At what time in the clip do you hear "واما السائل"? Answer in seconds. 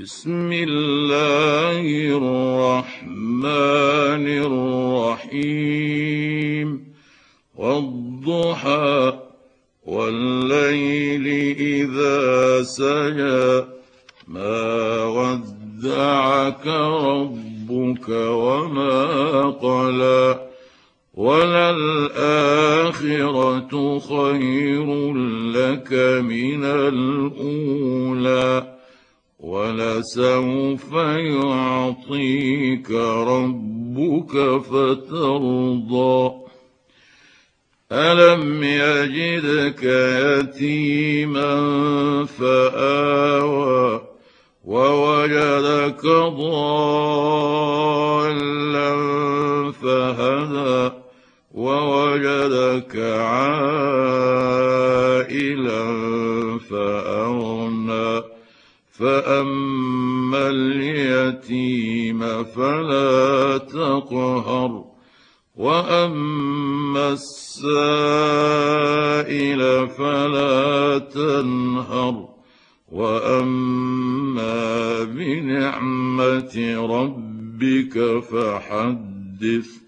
65.56-67.58